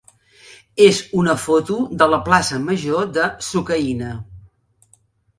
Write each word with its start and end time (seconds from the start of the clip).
és 0.85 0.99
una 1.23 1.33
foto 1.41 1.75
de 2.01 2.07
la 2.13 2.19
plaça 2.29 2.57
major 2.69 3.05
de 3.19 3.27
Sucaina. 3.49 4.09